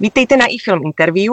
[0.00, 1.32] Vítejte na iFilm Interview.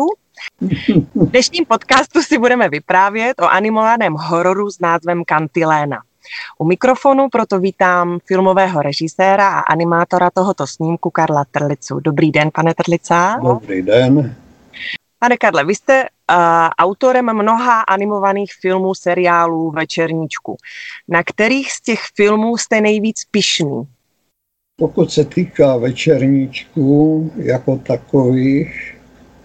[1.16, 5.98] V dnešním podcastu si budeme vyprávět o animovaném hororu s názvem Kantiléna.
[6.58, 12.00] U mikrofonu proto vítám filmového režiséra a animátora tohoto snímku Karla Trlicu.
[12.00, 13.40] Dobrý den, pane Trlica.
[13.44, 14.36] Dobrý den.
[15.20, 16.38] Pane Karle, vy jste uh,
[16.78, 20.58] autorem mnoha animovaných filmů, seriálů, večerníčku.
[21.08, 23.84] Na kterých z těch filmů jste nejvíc pišný?
[24.80, 28.96] Pokud se týká večerníčků jako takových,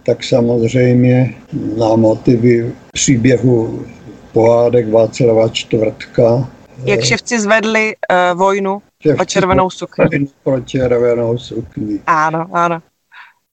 [0.02, 1.35] tak samozřejmě
[1.79, 3.87] na motivy příběhu
[4.33, 6.49] pohádek Václava Čtvrtka.
[6.85, 7.97] Jak ševci zvedli
[8.33, 10.29] uh, vojnu ševci o červenou sukni.
[10.43, 12.01] Pro červenou sukni.
[12.07, 12.83] Ano, ano.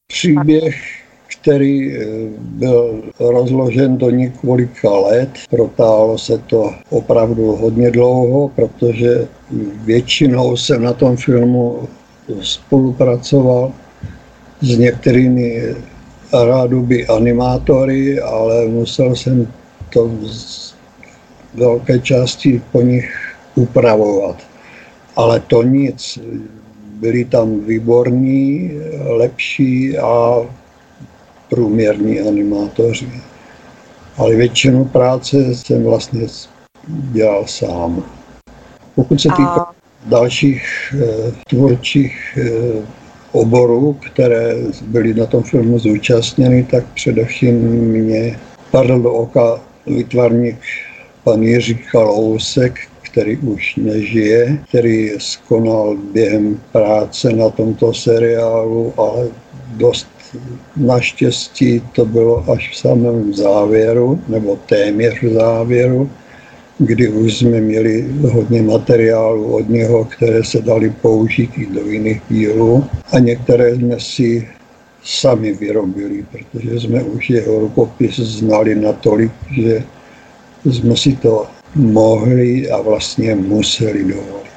[0.07, 1.05] Příběh
[1.45, 2.05] který eh,
[2.40, 5.30] byl rozložen do několika let.
[5.49, 9.27] Protáhlo se to opravdu hodně dlouho, protože
[9.85, 11.80] většinou jsem na tom filmu
[12.41, 13.71] spolupracoval
[14.62, 15.76] s některými
[16.34, 19.48] rádoby animátory, ale musel jsem
[19.93, 20.73] to z
[21.54, 24.41] velké části po nich upravovat.
[25.16, 26.20] Ale to nic,
[26.99, 28.71] byli tam výborní,
[29.05, 30.41] lepší a
[31.49, 33.10] průměrní animátoři.
[34.18, 36.27] Ale většinu práce jsem vlastně
[36.88, 38.04] dělal sám.
[38.96, 39.73] Pokud se týká a...
[40.05, 42.85] dalších eh, tvůrčích eh,
[43.32, 48.40] oborů, které byly na tom filmu zúčastněny, tak především mě
[48.71, 50.60] padl do oka výtvarník
[51.23, 59.27] pan Jiří Kalousek, který už nežije, který skonal během práce na tomto seriálu, ale
[59.77, 60.07] dost
[60.78, 66.09] Naštěstí to bylo až v samém závěru, nebo téměř v závěru,
[66.78, 72.22] kdy už jsme měli hodně materiálu od něho, které se dali použít i do jiných
[72.30, 74.47] dílů a některé jsme si
[75.03, 79.84] sami vyrobili, protože jsme už jeho rukopis znali natolik, že
[80.66, 84.54] jsme si to mohli a vlastně museli dovolit.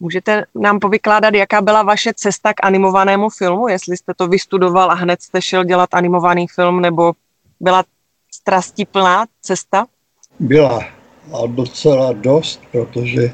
[0.00, 4.94] Můžete nám povykládat, jaká byla vaše cesta k animovanému filmu, jestli jste to vystudoval a
[4.94, 7.12] hned jste šel dělat animovaný film, nebo
[7.60, 7.84] byla
[8.34, 9.86] strastiplná cesta?
[10.40, 10.80] Byla
[11.32, 13.32] a docela dost, protože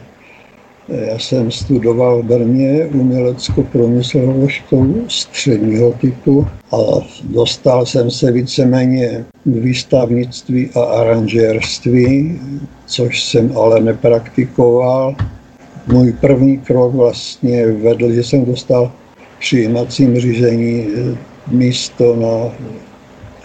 [0.89, 6.77] já jsem studoval v Brně umělecko-průmyslovou školu středního typu a
[7.23, 12.41] dostal jsem se víceméně k výstavnictví a aranžérství,
[12.87, 15.17] což jsem ale nepraktikoval
[15.87, 18.93] můj první krok vlastně vedl, že jsem dostal
[19.39, 21.17] přijímacím řízení eh,
[21.51, 22.55] místo na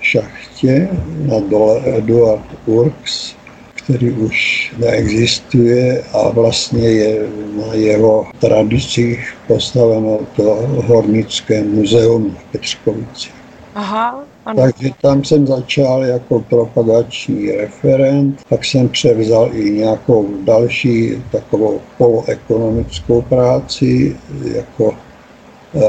[0.01, 0.89] šachtě
[1.25, 3.35] na dole Eduard Works,
[3.75, 10.43] který už neexistuje a vlastně je na jeho tradicích postaveno to
[10.85, 13.33] Hornické muzeum v Petřkovicích.
[13.75, 14.61] Aha, ano.
[14.61, 23.21] Takže tam jsem začal jako propagační referent, pak jsem převzal i nějakou další takovou poloekonomickou
[23.21, 24.15] práci
[24.55, 24.95] jako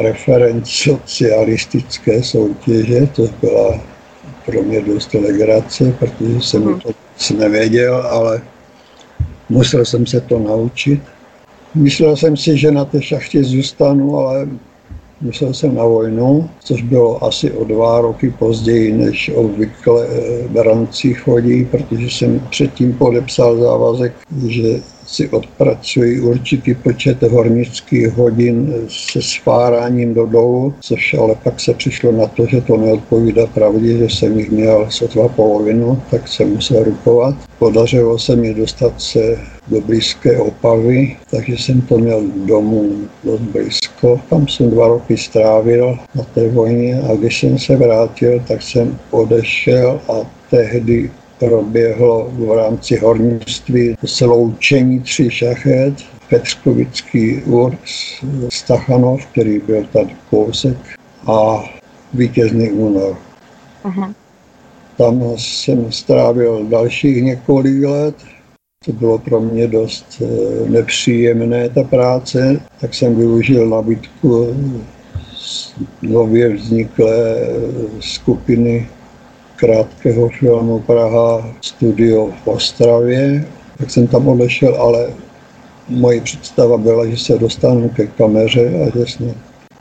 [0.01, 3.81] referent socialistické soutěže, to byla
[4.47, 6.81] pro mě dost legrace, protože jsem hmm.
[6.81, 8.43] to nic nevěděl, ale
[9.49, 11.01] musel jsem se to naučit.
[11.75, 14.49] Myslel jsem si, že na té šachtě zůstanu, ale
[15.21, 20.07] Musel jsem na vojnu, což bylo asi o dva roky později, než obvykle
[20.49, 24.13] beranci chodí, protože jsem předtím podepsal závazek,
[24.47, 31.75] že si odpracují určitý počet hornických hodin se sfáráním do dolu, což ale pak se
[31.75, 36.51] přišlo na to, že to neodpovídá pravdě, že jsem jich měl sotva polovinu, tak jsem
[36.55, 37.35] musel rukovat.
[37.59, 39.39] Podařilo se mi dostat se
[39.69, 42.93] do blízké Opavy, takže jsem to měl domů
[43.25, 44.21] dost blízko.
[44.31, 48.99] Tam jsem dva roky strávil na té vojně a když jsem se vrátil, tak jsem
[49.11, 51.11] odešel a tehdy
[51.41, 55.95] proběhlo v rámci hornictví sloučení tři šachet,
[56.31, 60.77] Petřkovický Urs, Stachanov, který byl tady kousek,
[61.27, 61.65] a
[62.15, 63.17] vítězný únor.
[63.85, 64.15] Uh-huh.
[64.97, 68.15] Tam jsem strávil dalších několik let.
[68.85, 74.57] To bylo pro mě dost eh, nepříjemné, ta práce, tak jsem využil nabídku
[76.03, 77.37] nově vzniklé
[78.01, 78.89] skupiny
[79.61, 83.45] krátkého filmu Praha studio v Ostravě,
[83.79, 85.07] tak jsem tam odešel, ale
[85.89, 89.05] moje představa byla, že se dostanu ke kameře a že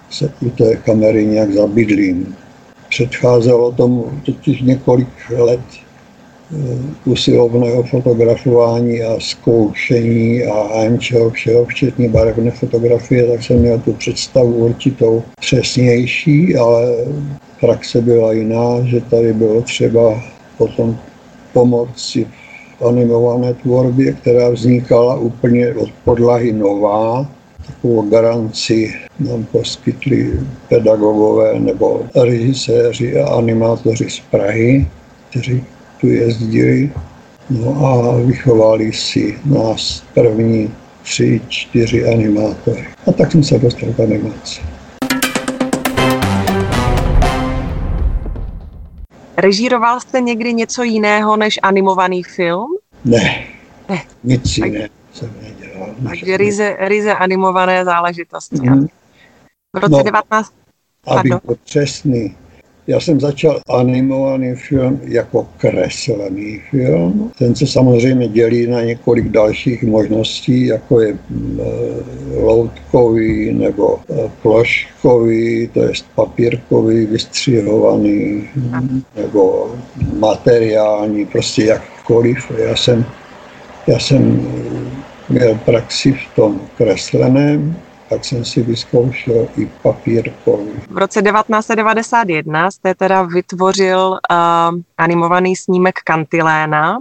[0.09, 2.35] se u té kamery nějak zabydlím.
[2.89, 5.59] Předcházelo tomu totiž několik let
[7.05, 14.53] usilovného fotografování a zkoušení a čeho všeho, včetně barevné fotografie, tak jsem měl tu představu
[14.53, 16.95] určitou přesnější, ale
[17.59, 20.23] praxe byla jiná, že tady bylo třeba
[20.57, 20.97] potom
[21.53, 22.27] pomoci
[22.79, 27.27] v animované tvorbě, která vznikala úplně od podlahy nová,
[27.67, 30.39] takovou garanci nám poskytli
[30.69, 34.87] pedagogové nebo režiséři a animátoři z Prahy,
[35.29, 35.63] kteří
[36.01, 36.91] tu jezdili
[37.49, 40.71] no a vychovali si nás první
[41.03, 42.85] tři, čtyři animátory.
[43.07, 44.61] A tak jsem se dostal k animaci.
[49.41, 52.67] Režíroval jste někdy něco jiného než animovaný film?
[53.05, 53.47] Ne,
[53.89, 54.03] ne.
[54.23, 55.89] nic jiného jsem nedělal.
[56.09, 58.55] Takže ryze, ryze animované záležitosti.
[58.55, 58.87] Mm-hmm.
[59.73, 60.53] V roce no, 19...
[61.07, 62.37] Abych byl přesný,
[62.89, 67.31] já jsem začal animovaný film jako kreslený film.
[67.37, 74.29] Ten se samozřejmě dělí na několik dalších možností, jako je mm, e, loutkový nebo e,
[74.41, 78.49] ploškový, to je papírkový, vystřihovaný,
[79.15, 79.71] nebo
[80.13, 82.51] materiální, prostě jakkoliv.
[82.57, 83.05] Já jsem,
[83.87, 84.49] já jsem
[85.29, 87.75] měl praxi v tom kresleném,
[88.09, 90.71] tak jsem si vyzkoušel i papírkový.
[90.89, 96.99] V roce 1991 jste teda vytvořil uh, animovaný snímek Kantiléna,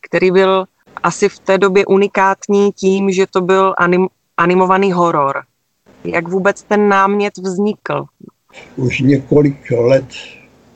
[0.00, 0.64] který byl
[1.02, 5.42] asi v té době unikátní tím, že to byl anim, animovaný horor.
[6.04, 8.04] Jak vůbec ten námět vznikl?
[8.76, 10.06] Už několik let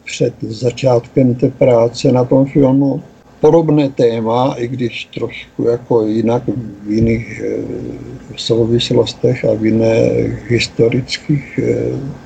[0.05, 3.03] před začátkem té práce na tom filmu
[3.41, 6.43] podobné téma, i když trošku jako jinak
[6.87, 7.63] v jiných eh,
[8.37, 11.75] souvislostech a v jiných historických eh,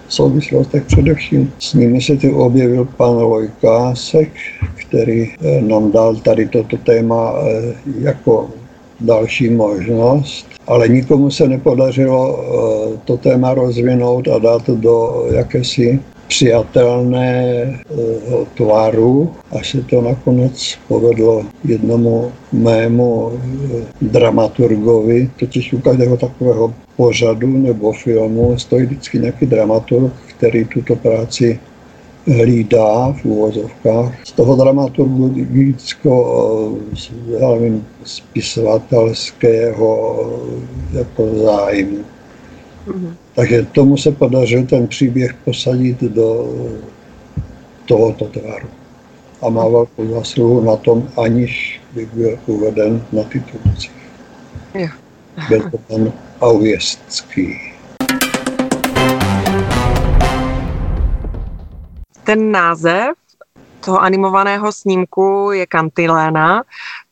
[0.08, 1.52] souvislostech především.
[1.58, 4.30] S nimi se tu objevil pan Lojkásek,
[4.74, 7.34] který eh, nám dal tady toto téma
[8.00, 8.50] jako
[9.00, 12.44] další možnost, ale nikomu se nepodařilo
[13.04, 16.00] to téma rozvinout a dát do jakési
[16.34, 17.74] přijatelného
[18.54, 23.36] tvaru, až se to nakonec povedlo jednomu mému eh,
[24.02, 31.60] dramaturgovi, totiž u každého takového pořadu nebo filmu stojí vždycky nějaký dramaturg, který tuto práci
[32.26, 34.26] hlídá v úvozovkách.
[34.26, 36.98] Z toho dramaturgického eh,
[37.40, 40.20] já nevím, spisovatelského
[40.94, 42.13] eh, jako zájmu.
[43.34, 46.54] Takže tomu se podařilo ten příběh posadit do
[47.86, 48.68] tohoto tvaru.
[49.42, 53.92] A má velkou zásluhu na tom, aniž by byl uveden na titulcích.
[55.48, 57.60] Byl to pan Auvěstský.
[62.24, 63.10] Ten název
[63.84, 66.62] toho animovaného snímku je Kantiléna.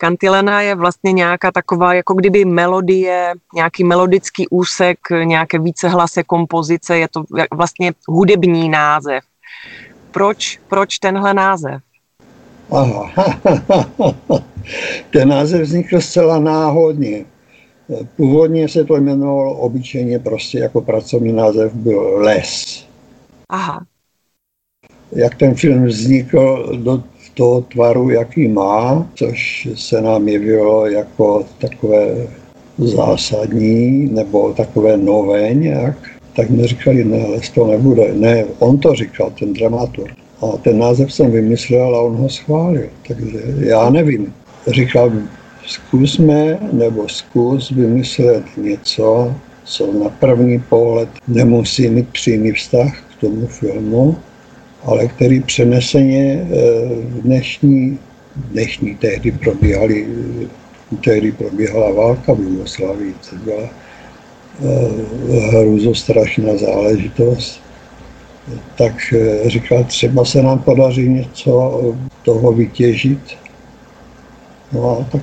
[0.03, 7.09] Kantiléna je vlastně nějaká taková, jako kdyby melodie, nějaký melodický úsek, nějaké vícehlase kompozice, je
[7.09, 7.23] to
[7.55, 9.25] vlastně hudební název.
[10.11, 11.83] Proč, proč tenhle název?
[12.71, 13.11] Aha,
[15.13, 17.25] ten název vznikl zcela náhodně.
[18.17, 22.87] Původně se to jmenovalo obyčejně prostě jako pracovní název byl Les.
[23.49, 23.87] Aha
[25.13, 27.03] jak ten film vznikl do
[27.35, 32.27] toho tvaru, jaký má, což se nám jevilo jako takové
[32.79, 35.97] zásadní nebo takové nové nějak,
[36.37, 38.15] tak mi říkali, ne, ale to nebude.
[38.15, 40.15] Ne, on to říkal, ten dramaturg.
[40.43, 42.89] A ten název jsem vymyslel a on ho schválil.
[43.09, 44.35] Takže já nevím.
[44.67, 45.13] Říkal,
[45.67, 49.35] zkusme nebo zkus vymyslet něco,
[49.65, 54.17] co na první pohled nemusí mít přímý vztah k tomu filmu,
[54.85, 57.99] ale který přeneseně v eh, dnešní,
[58.37, 60.07] dnešní tehdy probíhaly,
[61.05, 67.63] tehdy probíhala válka v Jugoslávii, to byla eh, hruzostrašná záležitost.
[68.79, 69.15] Tak
[69.47, 71.83] říkal, třeba se nám podaří něco
[72.23, 73.19] toho vytěžit.
[74.73, 75.23] No a tak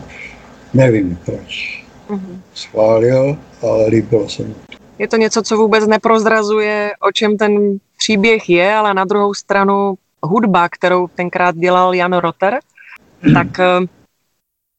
[0.74, 1.84] nevím proč.
[2.10, 2.40] Mm-hmm.
[2.54, 4.56] Schválil, ale líbilo se mu.
[5.00, 9.96] Je to něco, co vůbec neprozrazuje, o čem ten příběh je, ale na druhou stranu
[10.24, 12.60] hudba, kterou tenkrát dělal Jan Rotter,
[13.34, 13.86] tak eh,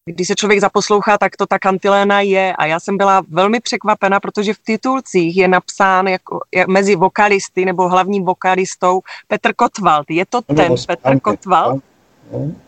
[0.04, 2.56] když se člověk zaposlouchá, tak to ta kantiléna je.
[2.56, 7.64] A já jsem byla velmi překvapena, protože v titulcích je napsán jako, je, mezi vokalisty
[7.64, 10.10] nebo hlavním vokalistou Petr Kotwald.
[10.10, 11.82] Je to ten Petr Kotwald?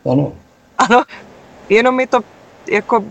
[0.04, 0.32] Ano.
[0.78, 1.04] Ano,
[1.68, 2.21] jenom mi to
[2.71, 3.04] jako,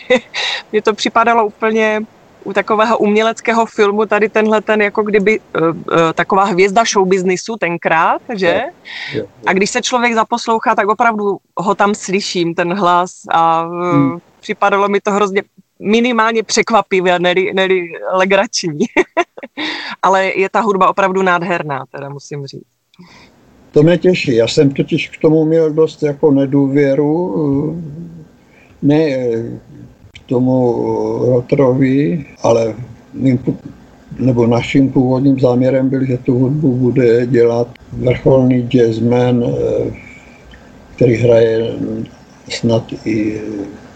[0.72, 2.00] mě to připadalo úplně
[2.44, 5.74] u takového uměleckého filmu tady tenhle ten jako kdyby uh, uh,
[6.14, 8.46] taková hvězda showbiznisu tenkrát, že?
[8.46, 8.64] Je,
[9.14, 9.26] je.
[9.46, 14.18] A když se člověk zaposlouchá, tak opravdu ho tam slyším, ten hlas a uh, hmm.
[14.40, 15.42] připadalo mi to hrozně
[15.82, 18.78] minimálně překvapivé, neli, neli legrační.
[20.02, 22.66] Ale je ta hudba opravdu nádherná, teda musím říct.
[23.72, 24.34] To mě těší.
[24.34, 27.82] Já jsem totiž k tomu měl dost jako nedůvěru.
[28.82, 29.08] Ne
[30.26, 30.74] tomu
[31.26, 32.74] Rotrovi, ale
[33.14, 33.38] mým,
[34.18, 39.92] nebo naším původním záměrem byl, že tu hudbu bude dělat vrcholný jazzman, eh,
[40.96, 41.72] který hraje
[42.48, 43.40] snad i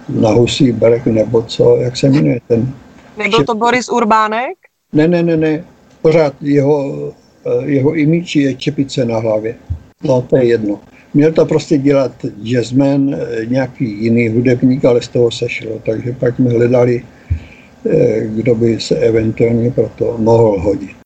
[0.09, 2.75] na Husí berek nebo co, jak se jmenuje ten...
[3.18, 4.56] Nebyl to Boris Urbánek?
[4.92, 5.64] Ne, ne, ne, ne,
[6.02, 6.95] pořád jeho,
[7.47, 9.54] eh, jeho imíč je čepice na hlavě.
[10.02, 10.80] No, to je jedno.
[11.17, 15.81] Měl to prostě dělat jazzman, eh, nějaký jiný hudebník, ale z toho sešlo.
[15.87, 17.05] Takže pak jsme hledali,
[17.91, 20.97] eh, kdo by se eventuálně pro to mohl hodit.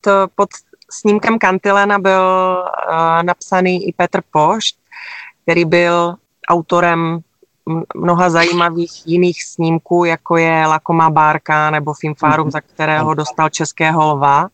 [0.00, 0.48] To pod
[0.90, 4.76] snímkem Kantilena byl uh, napsaný i Petr Pošt,
[5.42, 6.14] který byl
[6.48, 7.18] autorem
[7.96, 12.50] mnoha zajímavých jiných snímků, jako je Lakomá bárka nebo Filmfárum, mhm.
[12.50, 14.48] za kterého dostal Českého lva.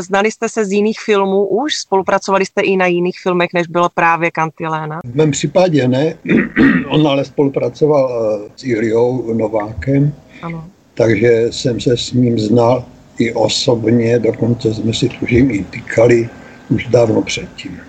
[0.00, 1.76] Znali jste se z jiných filmů už?
[1.76, 5.00] Spolupracovali jste i na jiných filmech, než bylo právě Kantiléna?
[5.04, 6.14] V mém případě ne.
[6.88, 10.64] On ale spolupracoval eh, s Iliou Novákem, ano.
[10.94, 12.84] takže jsem se s ním znal
[13.18, 16.28] i osobně, dokonce jsme si tužím i týkali
[16.70, 17.80] už dávno předtím.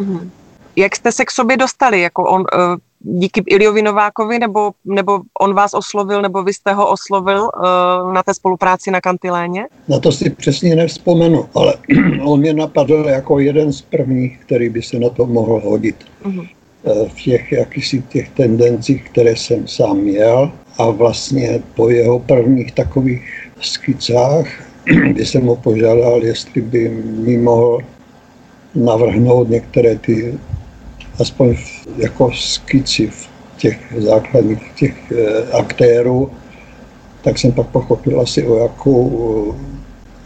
[0.00, 0.30] Mhm.
[0.76, 2.00] Jak jste se k sobě dostali?
[2.00, 2.56] Jako on, eh,
[3.00, 8.22] díky Iliovi Novákovi, nebo, nebo on vás oslovil, nebo vy jste ho oslovil uh, na
[8.22, 9.66] té spolupráci na Kantiléně?
[9.88, 11.74] Na to si přesně nevzpomenu, ale
[12.24, 15.96] on mě napadl jako jeden z prvních, který by se na to mohl hodit.
[16.24, 16.48] Uh-huh.
[17.08, 23.50] V těch jakýsi těch tendencích, které jsem sám měl a vlastně po jeho prvních takových
[23.60, 24.46] skicách,
[24.84, 27.78] kdy jsem ho požádal, jestli by mi mohl
[28.74, 30.38] navrhnout některé ty
[31.20, 31.56] aspoň
[31.96, 36.30] jako skici v těch základních těch eh, aktérů,
[37.22, 39.54] tak jsem pak pochopil asi o jakou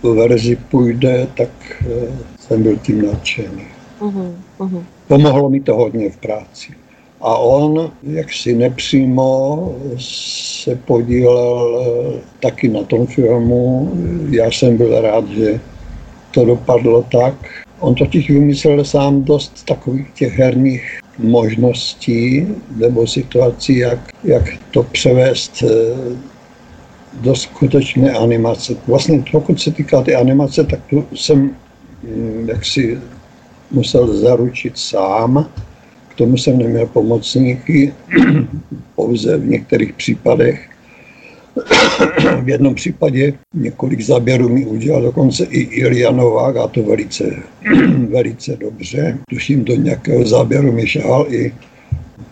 [0.05, 1.49] eh, verzi půjde, tak
[1.81, 2.09] eh,
[2.39, 3.65] jsem byl tím nadšený.
[4.01, 4.83] Uh-huh, uh-huh.
[5.09, 6.73] Pomohlo mi to hodně v práci.
[7.21, 11.83] A on jaksi nepřímo se podílel
[12.41, 13.93] taky na tom filmu.
[14.31, 15.61] Já jsem byl rád, že
[16.31, 17.35] to dopadlo tak,
[17.83, 22.47] On totiž vymyslel sám dost takových těch herních možností
[22.77, 25.69] nebo situací, jak, jak to převést eh,
[27.21, 28.75] do skutečné animace.
[28.87, 31.51] Vlastně pokud se týká té animace, tak tu jsem
[32.03, 32.99] mm, jaksi
[33.71, 35.51] musel zaručit sám.
[36.09, 37.93] K tomu jsem neměl pomocníky,
[38.95, 40.72] pouze v některých případech
[42.43, 47.25] v jednom případě několik záběrů mi udělal dokonce i Ilja Novák a to velice,
[48.09, 49.19] velice dobře.
[49.31, 51.55] Tuším, do nějakého záběru mi šahal i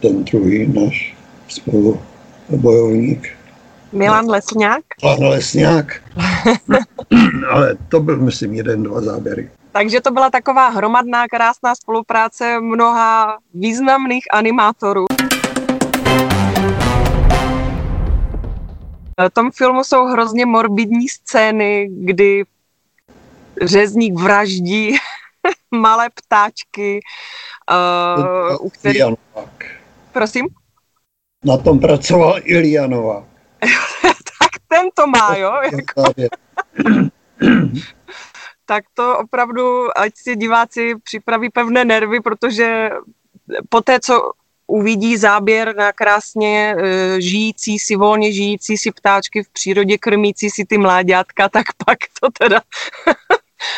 [0.01, 1.17] ten druhý náš
[1.49, 3.29] spolubojovník.
[3.93, 4.83] Milan Lesňák?
[5.03, 6.03] Milan Lesňák.
[7.51, 9.51] Ale to byl, myslím, jeden, dva záběry.
[9.73, 15.05] Takže to byla taková hromadná, krásná spolupráce mnoha významných animátorů.
[19.29, 22.45] Tom filmu jsou hrozně morbidní scény, kdy
[23.63, 24.97] řezník vraždí
[25.71, 27.01] malé ptáčky,
[27.71, 29.03] uh, u kterých...
[30.13, 30.49] Prosím?
[31.45, 33.25] Na tom pracoval Ilja Novák.
[34.41, 35.53] tak ten to má, jo?
[35.73, 36.13] Jako...
[38.67, 42.91] tak to opravdu, ať si diváci připraví pevné nervy, protože
[43.69, 44.33] po té, co
[44.71, 50.65] uvidí záběr na krásně e, žijící si, volně žijící si ptáčky v přírodě, krmící si
[50.65, 52.61] ty mláďátka, tak pak to teda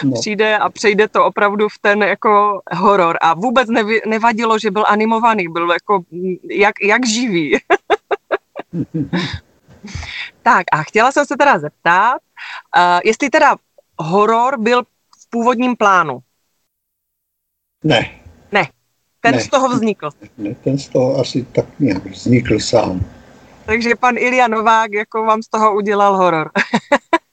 [0.04, 0.12] no.
[0.20, 3.18] přijde a přejde to opravdu v ten jako horor.
[3.20, 6.02] A vůbec nevy, nevadilo, že byl animovaný, byl jako
[6.50, 7.52] jak, jak živý.
[10.42, 12.16] tak a chtěla jsem se teda zeptat,
[12.76, 13.56] uh, jestli teda
[13.98, 14.82] horor byl
[15.20, 16.18] v původním plánu.
[17.84, 18.21] Ne.
[19.22, 20.10] Ten ne, z toho vznikl.
[20.38, 23.00] Ne, ten z toho asi tak nějak vznikl sám.
[23.66, 26.50] Takže pan Ilia Novák jako vám z toho udělal horor.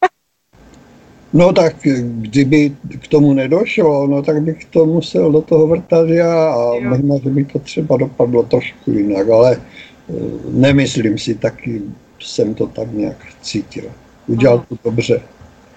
[1.33, 6.53] no tak kdyby k tomu nedošlo, no tak bych to musel do toho vrtat já
[6.53, 6.89] a jo.
[6.89, 10.13] možná, že by to třeba dopadlo trošku jinak, ale eh,
[10.49, 11.81] nemyslím si, taky
[12.19, 13.83] jsem to tak nějak cítil.
[14.27, 15.21] Udělal to dobře,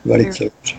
[0.05, 0.51] velice jo.
[0.57, 0.77] dobře.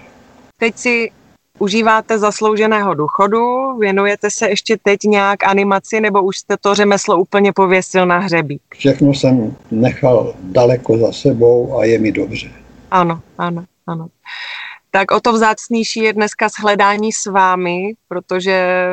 [0.58, 1.12] Teď si
[1.60, 7.54] Užíváte zaslouženého důchodu, věnujete se ještě teď nějak animaci, nebo už jste to řemeslo úplně
[7.54, 8.60] pověsil na hřebí?
[8.74, 12.52] Všechno jsem nechal daleko za sebou a je mi dobře.
[12.92, 14.08] Ano, ano, ano.
[14.92, 18.88] Tak o to vzácnější je dneska shledání s vámi, protože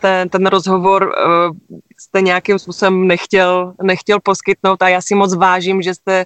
[0.00, 5.82] ten, ten rozhovor uh, jste nějakým způsobem nechtěl, nechtěl poskytnout a já si moc vážím,
[5.82, 6.24] že jste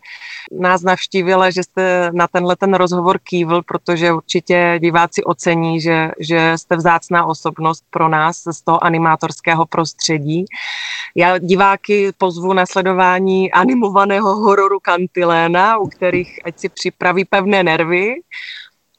[0.61, 6.53] nás navštívila, že jste na tenhle ten rozhovor kývl, protože určitě diváci ocení, že, že
[6.57, 10.45] jste vzácná osobnost pro nás z toho animátorského prostředí.
[11.15, 18.15] Já diváky pozvu na sledování animovaného hororu Kantiléna, u kterých ať si připraví pevné nervy,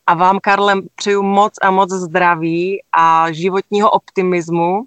[0.08, 4.84] a vám, Karlem, přeju moc a moc zdraví a životního optimismu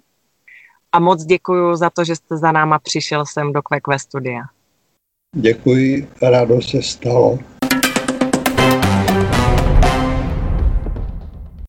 [0.91, 4.41] a moc děkuji za to, že jste za náma přišel sem do Kvekve studia.
[5.35, 7.39] Děkuji, rádo se stalo.